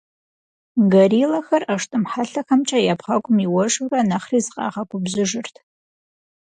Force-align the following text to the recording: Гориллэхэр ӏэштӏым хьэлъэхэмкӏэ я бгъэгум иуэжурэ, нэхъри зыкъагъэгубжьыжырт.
Гориллэхэр 0.93 1.63
ӏэштӏым 1.67 2.03
хьэлъэхэмкӏэ 2.11 2.79
я 2.93 2.95
бгъэгум 2.99 3.37
иуэжурэ, 3.45 3.99
нэхъри 4.09 4.39
зыкъагъэгубжьыжырт. 4.45 5.55